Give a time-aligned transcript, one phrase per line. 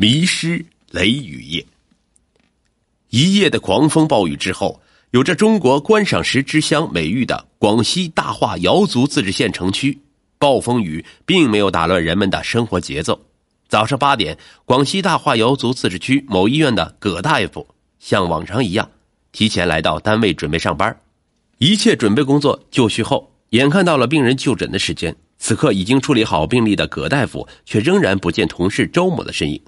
[0.00, 1.66] 迷失雷雨夜。
[3.10, 9.98] 一夜的狂风暴雨之后，有着“中国观赏石之乡”美誉的广西大化瑶族自治县城区，
[10.38, 13.20] 暴风雨并没有打乱人们的生活节奏。
[13.68, 17.66] 早上八点，广西大化瑶族自治区某医院的葛大夫
[17.98, 18.88] 像往常一样，
[19.32, 20.96] 提前来到单位准备上班。
[21.58, 29.60] 一切准备工作就绪后，眼看到了病人就诊的时间，此刻已经处理好病例的葛大夫却仍然不见同事周某的身影。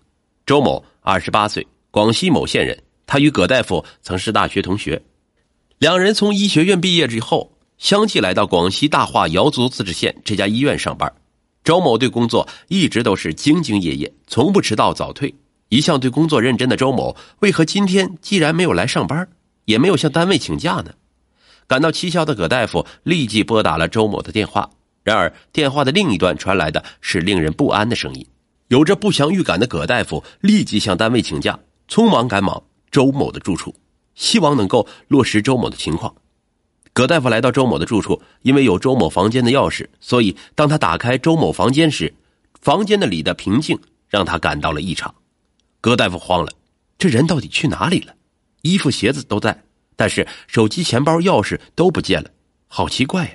[0.51, 2.77] 周某二十八岁，广西某县人。
[3.07, 5.01] 他与葛大夫曾是大学同学，
[5.79, 11.15] 两人从医学院毕业之后，相继来到广西大化瑶族自治县这家医院上班。
[11.63, 15.33] 周某对工作一直都是兢兢业业，从不迟到早退，
[15.69, 19.29] 一向对工作认真的周某，为何今天既然没有来上班，
[19.67, 20.93] 也没有向单位请假呢？
[21.69, 24.69] 感到蹊跷的葛大夫立即拨打了周某的电话，
[25.05, 28.27] 然而电话的另一端传来的是令人不安的声音。
[28.71, 33.75] 有着不祥预感的葛大夫立即向单位请假，匆忙赶往周某的住处，
[34.15, 36.15] 希望能够落实周某的情况。
[36.93, 42.15] 葛大夫来到周某的住处，因为有周某房间的钥匙，所以当他打开周某房间时，
[42.61, 43.77] 房间的里的平静
[44.09, 45.13] 让他感到了异常。
[45.81, 46.53] 葛大夫慌了，
[46.97, 48.15] 这人到底去哪里了？
[48.63, 49.65] 衣服鞋子都在，
[49.97, 52.31] 但是手机、钱包、钥匙都不见了，
[52.69, 53.35] 好奇怪呀！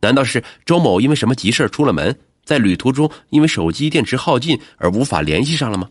[0.00, 2.18] 难道是周某因为什么急事出了门？
[2.44, 5.88] 在旅途中，因为手机电池耗尽而无法联系上了吗？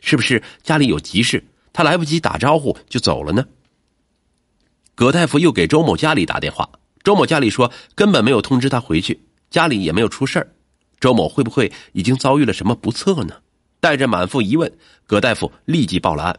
[0.00, 3.46] 是不是家里有急事，他来不及打招呼就走了呢？
[4.94, 6.68] 葛大夫又给周某家里打电话，
[7.02, 10.52] 周某家里说根本没有通知他回去，家里也没有出事儿
[11.00, 13.36] 周某会不会已经遭遇了什么不测呢？
[13.80, 14.72] 带着满腹疑问，
[15.06, 16.38] 葛大夫立即报了案。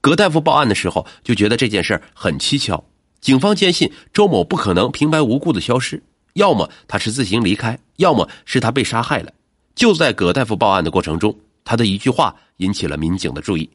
[0.00, 2.84] 葛大夫报案的时候就觉得这件事很蹊跷，
[3.20, 6.02] 警方坚信周某不可能平白无故的消失。
[6.34, 9.32] 要么他是自行离开，要么是他被杀害了。
[9.74, 13.68] 就在葛大夫报案的过程中，他的一句话引起了民警的注意：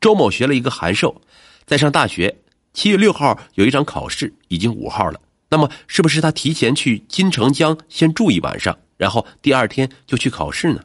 [0.00, 1.20] 周某学了一个函授，
[1.66, 2.36] 在上大学。
[2.72, 5.20] 七月六号有一场考试，已经五号了。
[5.48, 10.80] 那么，是不是他提前去金城江先住一晚上，然后第二天就去考试呢？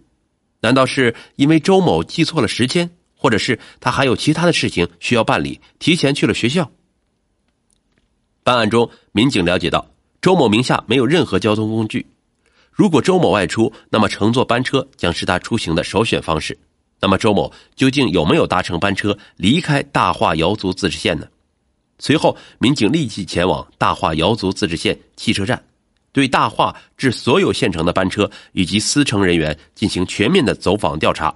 [0.62, 6.72] 难道是因为周某记错了时间，或者是他还有其他的事情需要办理，提前去了学校？
[8.44, 9.88] 办案中，民警了解到。
[10.26, 12.04] 周某名下没有任何交通工具，
[12.72, 16.58] 如果周某外出，那么乘坐班车将是他出行的首选方式。
[17.00, 21.28] 那么周某究竟有没有搭乘班车离开大化瑶族自治县呢？
[22.00, 25.64] 随后，民警立即前往大化瑶族自治县汽车站，
[26.12, 31.32] 对大化至所有县城的班车以及司乘人员进行全面的走访调查。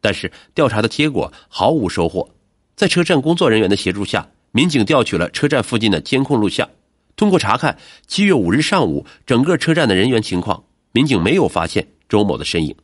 [0.00, 2.28] 但是调查的结果毫无收获。
[2.74, 6.68] 在车站工作人员的协助下，民警调取了车站附近的监控录像。
[7.16, 12.74] 通过查看七月五日上午整个车站的人员情况，民警没有发现周某的身影。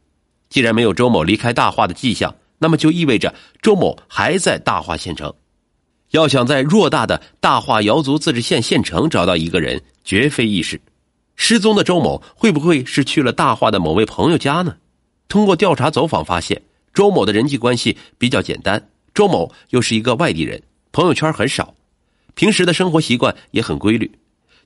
[0.49, 5.33] 既然没有周某离开大化的迹象，那么就意味着周某还在大化县城。
[6.11, 10.81] 要想在偌大的大化瑶族自治县县城找到一个人，绝非易事。
[11.37, 14.77] 失踪的周某会不会是去了大化的某位朋友家呢？
[15.29, 16.61] 通过调查走访发现，
[16.93, 18.91] 周某的人际关系比较简单。
[19.15, 21.75] 周某又是一个外地人，朋友圈很少，
[22.35, 24.11] 平时的生活习惯也很规律。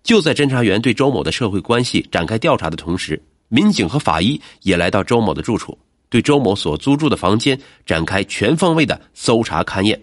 [0.05, 5.77] 就在侦查员对周某的社会关系展开调查的同时，民警和法医也来到周某的住处，
[6.11, 9.99] 对周某所租住的房间展开全方位的搜查勘验。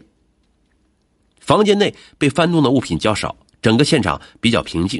[1.39, 4.99] 房间内被翻动的物品较少，整个现场比较平静。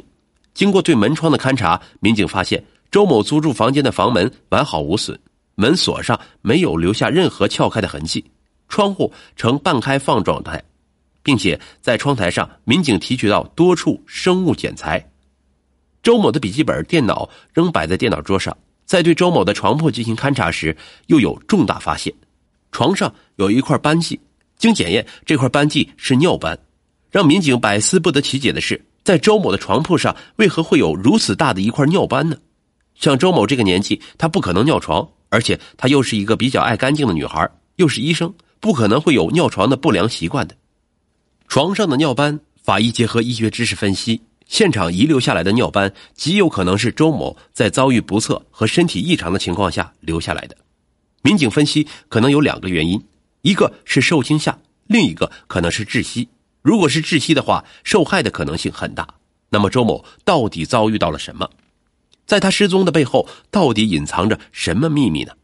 [0.54, 5.18] 经过对门窗的勘查，民警发现周某租住房间的房门完好无损，
[5.56, 8.24] 门锁上没有留下任何撬开的痕迹，
[8.68, 10.62] 窗户呈半开放状态。
[11.22, 15.10] 并且在窗台上，民警提取到多处生物检材。
[16.02, 18.56] 周某的笔记本电脑仍摆在电脑桌上。
[18.84, 22.12] 在对周某的床铺进行勘查时，又有重大发现：
[22.72, 24.20] 床上有一块斑迹，
[24.58, 26.58] 经检验，这块斑迹是尿斑。
[27.10, 32.36] 让民警百思不得其解的是，在周某的床铺上为何会有如此大的一块尿斑呢？
[32.94, 40.54] 像周某这个年纪，他不可能尿床，而且她又是一个比较爱干净的女孩，又是医生，不可能会有尿床的不良习惯的。
[41.52, 50.56] 床上的尿斑，法医结合医学知识分析，现场遗留下来的尿斑极有可能是周某在遭遇不测和身体异常的情况下留下来的。
[51.20, 53.04] 民警分析，可能有两个原因：
[53.42, 56.30] 一个是受惊吓，另一个可能是窒息。
[56.62, 59.06] 如果是窒息的话，受害的可能性很大。
[59.50, 61.50] 那么周某到底遭遇到了什么？
[62.24, 65.34] 在他失踪的背后，到底隐藏着什么秘密呢？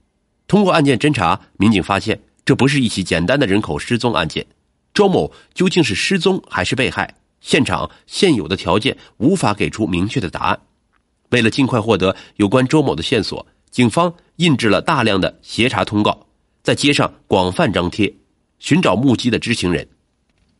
[0.46, 4.46] 通过案件侦查，民警发现，这不是一起简单的人口失踪案件。
[4.92, 7.14] 周某究竟是失踪还是被害？
[7.40, 10.60] 现场现有的条件无法给出明确的答案。
[11.30, 16.26] 为了尽快获得有关周某的线索，警方印制了大量的协查通告，
[16.62, 18.12] 在街上广泛张贴，
[18.58, 19.86] 寻找目击的知情人。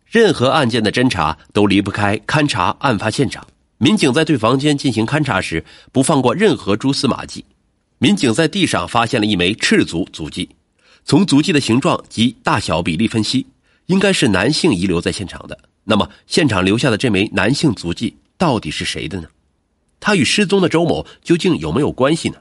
[0.07, 3.47] 任何案件的侦查都离不开勘察案发现场。
[3.79, 7.45] 民警在对房间进行勘查时，不放过任何蛛丝马迹。
[7.99, 10.49] 民警在地上发现了一枚赤足足迹，
[11.05, 13.47] 从足迹的形状及大小比例分析，
[13.89, 15.59] 应该是男性遗留在现场的。
[15.85, 19.29] 那么，现场留下的这枚男性足迹到底是谁的呢？
[20.01, 22.37] 他与失踪的周某究竟有没有关系呢？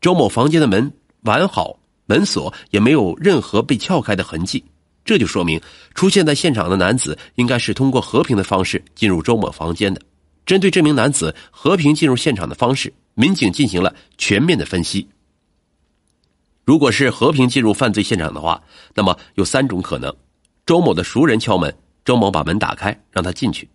[0.00, 4.64] 周某房间的门完好，门锁也没有任何被撬开的痕迹，
[5.04, 5.60] 这就说明
[5.94, 10.00] 出现在现场的男子应该是通过和平的方式进入周某房间的。
[10.46, 15.06] 针对这名男子和平进入现场的方式，民警进行了全面的分析。
[16.64, 18.62] 如果是和平进入犯罪现场的话，
[18.94, 20.14] 那么有三种可能：
[20.64, 21.74] 周某的熟人敲门，
[22.04, 23.66] 周某把门打开让他进去；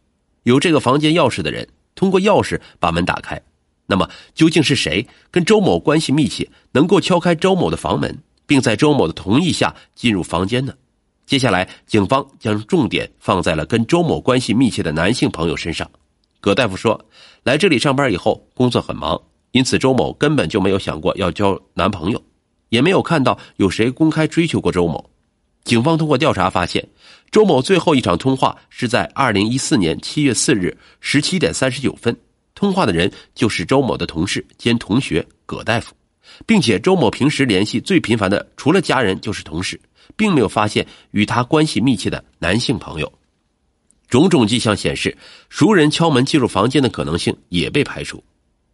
[0.44, 3.42] 有这个房间钥匙的人通过钥匙把门打开。
[3.88, 10.74] 那么究竟是谁跟周某关系密切，能够敲开周某的房门，并在周某的同意下进入房间呢？
[11.26, 15.90] 接下来，警方将重点放在了跟周某关系密切的男性朋友身上。
[16.40, 17.06] 葛大夫说
[17.44, 22.24] ：“来这里上班以后，工作很忙，因此周某根本就没有想过要交男朋友，
[22.70, 25.10] 也没有看到有谁公开追求过周某。
[25.68, 26.88] 警方通过调查发现，
[27.30, 32.18] 周某最后一场通话是在二零一四年七月四日十七点三十九分，
[32.56, 35.94] 通话的人就是周某的同事兼同学葛大夫，
[36.46, 39.78] 并且周某平时联系最频繁的除了家人就是同事，
[40.16, 43.14] 并没有发现与他关系密切的男性朋友。”
[44.08, 45.18] 种种迹象显示，
[45.50, 48.24] 熟人敲门进入房间的可能性也被排除。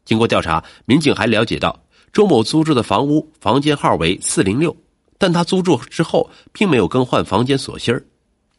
[0.06, 4.78] 经过调查，民警还了解到，周某租住的房屋房间号为四零六，
[5.24, 8.04] 但他租住之后并没有更换房间锁芯儿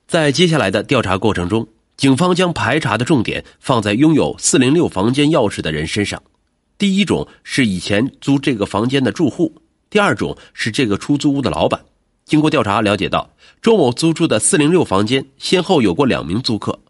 [0.06, 1.68] 在接下来的调查过程中，
[1.98, 6.22] 警方将排查的重点放在拥有四零六房间钥匙的人身上。
[6.78, 9.54] 第一种是以前租这个房间的住户，
[9.90, 11.78] 第二种是这个出租屋的老板。
[12.24, 13.28] 经过调查了解到，
[13.60, 16.80] 周某租住的四零六房间先后有过两名租客，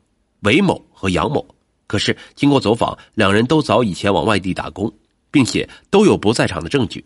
[0.43, 1.45] 韦某和杨某。
[1.89, 4.93] 可是经过走访，两人都早已前往外地打工，
[5.33, 7.05] 并且都有不在场的证据。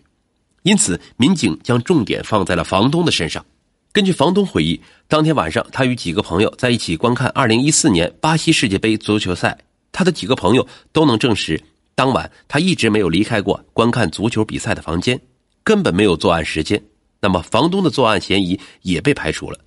[0.63, 3.45] 因此，民警将重点放在了房东的身上。
[3.93, 9.57] 根据房东回忆，当天晚上他与几个朋友在一起观看二零一四年巴西世界杯足球赛。
[9.91, 11.61] 他的几个朋友都能证实，
[11.95, 15.19] 当晚他一直没有离开过观看足球比赛的房间，
[15.65, 16.81] 根本没有作案时间。
[17.21, 19.59] 那么，房东的作案嫌疑也被排除了。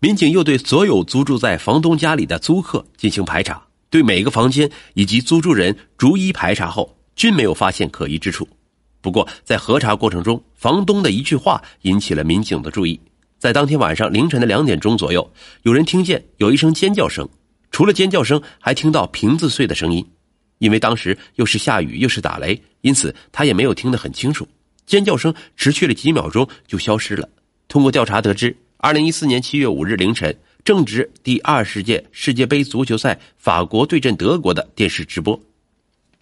[0.00, 8.48] 民警又对所有租住在房东家里的租客进行排查，对每个房间以及租住人逐一排查后，均没有发现可疑之处。
[9.06, 13.00] 不过，在核查过程中，房东的一句话引起了民警的注意。
[13.38, 15.32] 在当天晚上凌晨的两点钟左右，
[15.62, 17.28] 有人听见有一声尖叫声，
[17.70, 20.04] 除了尖叫声，还听到瓶子碎的声音。
[20.58, 24.44] 因为当时又是下雨又是打雷，因此他也没有听得很清楚。
[24.86, 27.28] 尖叫声持续了几秒钟就消失了。
[27.68, 35.40] 通过调查得知，二零一四年七月五日凌晨，正值第二十届世界杯足球赛法国对阵德国的电视直播。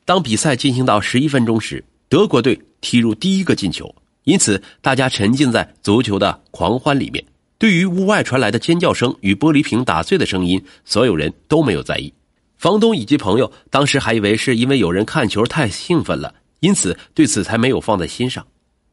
[0.05, 1.83] 当比赛进行到十一分钟时，
[2.15, 7.25] 德国队踢入第一个进球，因此大家沉浸在足球的狂欢里面。
[7.59, 12.15] 对于屋外传来的尖叫声与玻璃瓶打碎的声音，所有人都没有在意。
[12.57, 18.47] 房东以及朋友当时还以为是因为有人看球太兴奋了，因此对此才没有放在心上。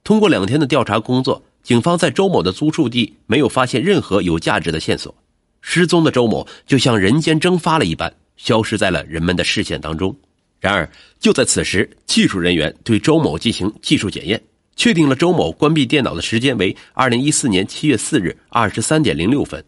[0.04, 5.14] 通过两天的调查工作，警方在周某的租处地没有发现任何有价值的线索。
[5.62, 10.16] 失踪的周某就像人间蒸发了一般，消失在了人们的视线当中。
[10.62, 10.88] 然而，
[11.20, 14.40] 就在此时，技术人员对周某进行技术检验，
[14.76, 19.66] 确定了周某关闭电脑的时间为二零一四年七月四日二十三点零六分。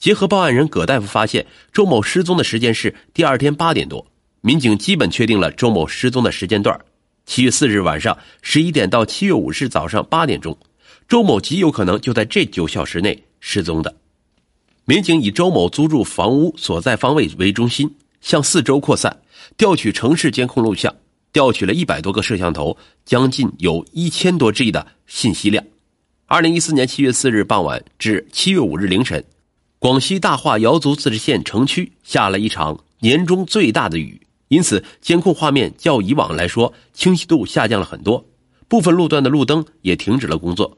[0.00, 4.04] 结合报案人葛大夫发现，周某失踪的时间是第二天八点多，
[4.40, 6.76] 民警基本确定了周某失踪的时间段。
[7.24, 10.58] 七月四日晚上十一点到七月五日早上八点钟，
[11.06, 13.94] 周某极有可能就在这九小时内失踪的。
[14.86, 19.16] 民警以周某租住房屋所在方位为中心，向四周扩散，
[19.56, 20.94] 调取城市监控录像，
[21.32, 25.64] 调取了一百多个摄像头，将近有一千多 G 的信息量。
[26.26, 29.22] 二零一四年七月四日傍晚至七月五日凌晨，
[29.78, 34.20] 广西大化瑶族自治县城区下了一场年中最大的雨。
[34.48, 38.22] 因此，监控画面较以往来说清晰度下降了很多，
[38.68, 40.76] 部分路段的路灯也停止了工作，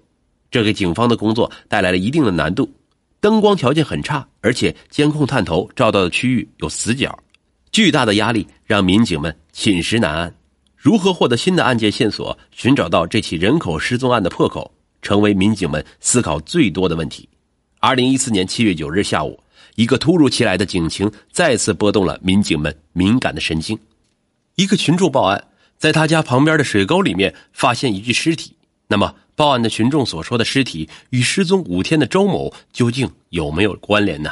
[0.50, 2.72] 这给警方的工作带来了一定的难度。
[3.20, 7.18] 灯光条件很差，而且监控探头照到的区域有死角，
[7.74, 10.32] 巨大的压力让民警们寝食难安。
[10.76, 14.70] 如何获得新的案件线索，寻找到这起人口失踪案的破口，
[15.02, 17.28] 成为民警们思考最多的问题。
[17.80, 19.40] 二零一四年七月九日下午。
[19.74, 23.76] 一个突如其来的警情再次拨动了民警们敏感的神经。
[24.54, 28.52] 一个群众报案，在他家旁边的水沟里面发现一具尸体。
[28.86, 34.30] 那么，报案的群众所说的尸体与失踪五天的周某究竟有没有关联呢？